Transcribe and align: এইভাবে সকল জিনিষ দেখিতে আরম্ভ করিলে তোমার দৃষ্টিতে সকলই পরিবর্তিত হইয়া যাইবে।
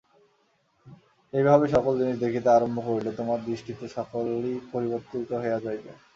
এইভাবে 1.33 1.65
সকল 1.75 1.93
জিনিষ 1.99 2.17
দেখিতে 2.23 2.49
আরম্ভ 2.51 2.77
করিলে 2.87 3.11
তোমার 3.19 3.39
দৃষ্টিতে 3.47 3.85
সকলই 3.97 4.53
পরিবর্তিত 4.71 5.29
হইয়া 5.41 5.59
যাইবে। 5.65 5.91